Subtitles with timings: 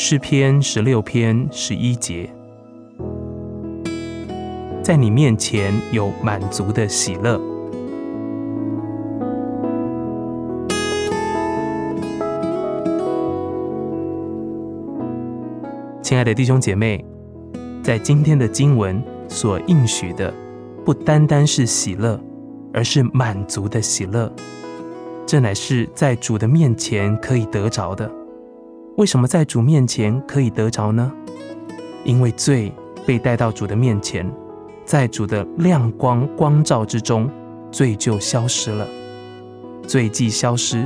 [0.00, 2.32] 诗篇十六篇十一节，
[4.80, 7.36] 在你面前有满足的喜乐。
[16.00, 17.04] 亲爱的弟兄姐妹，
[17.82, 20.32] 在今天的经文所应许的，
[20.84, 22.20] 不单单是喜乐，
[22.72, 24.32] 而是满足的喜乐。
[25.26, 28.08] 这乃是在主的面前可以得着的。
[28.98, 31.12] 为什么在主面前可以得着呢？
[32.04, 32.72] 因为罪
[33.06, 34.28] 被带到主的面前，
[34.84, 37.30] 在主的亮光光照之中，
[37.70, 38.84] 罪就消失了。
[39.86, 40.84] 罪既消失，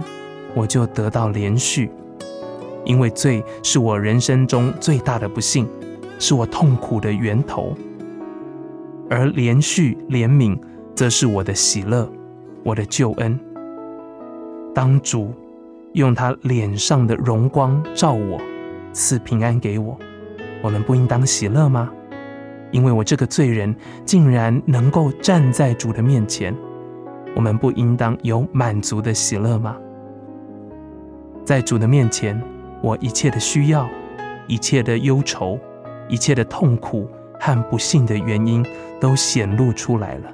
[0.55, 1.91] 我就得到连续。
[2.85, 5.67] 因为罪是我人生中最大的不幸，
[6.19, 7.75] 是我痛苦的源头，
[9.09, 10.55] 而连续怜悯
[10.95, 12.07] 则是我的喜乐，
[12.63, 13.41] 我的救恩。
[14.75, 15.33] 当主
[15.95, 18.41] 用他脸上的荣光照我，
[18.93, 19.99] 赐平安给我，
[20.63, 21.91] 我们不应当喜乐吗？
[22.71, 23.75] 因为我这个罪人
[24.07, 26.57] 竟然能够站在主的面前，
[27.37, 29.77] 我们不应当有满足的喜乐吗？
[31.45, 32.41] 在主的面前，
[32.83, 33.87] 我一切的需要、
[34.47, 35.59] 一切的忧愁、
[36.09, 37.07] 一切的痛苦
[37.39, 38.65] 和不幸的原因
[38.99, 40.33] 都显露出来了。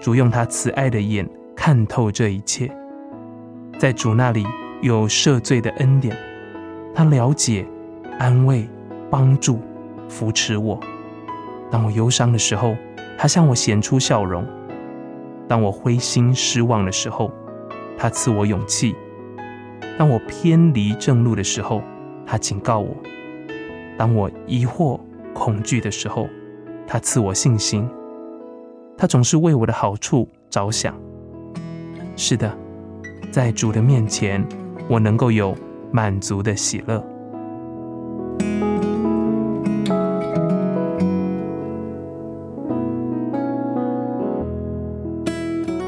[0.00, 2.70] 主用他慈爱的眼看透这一切。
[3.82, 4.46] 在主那里
[4.80, 6.16] 有赦罪的恩典，
[6.94, 7.66] 他了解、
[8.16, 8.64] 安慰、
[9.10, 9.58] 帮助、
[10.08, 10.78] 扶持我。
[11.68, 12.76] 当我忧伤的时候，
[13.18, 14.44] 他向我显出笑容；
[15.48, 17.28] 当我灰心失望的时候，
[17.98, 18.94] 他赐我勇气；
[19.98, 21.82] 当我偏离正路的时候，
[22.24, 22.94] 他警告我；
[23.98, 25.00] 当我疑惑、
[25.34, 26.28] 恐惧的时候，
[26.86, 27.90] 他赐我信心。
[28.96, 30.94] 他总是为我的好处着想。
[32.14, 32.61] 是的。
[33.32, 34.46] 在主的面前，
[34.86, 35.56] 我能够有
[35.90, 37.02] 满足的喜乐。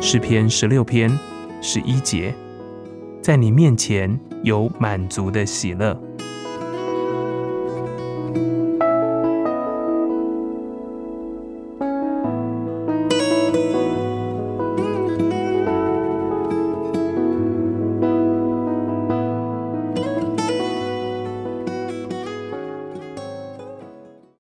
[0.01, 1.11] 诗篇十六篇
[1.61, 2.35] 十一节，
[3.21, 5.95] 在你面前有满足的喜乐。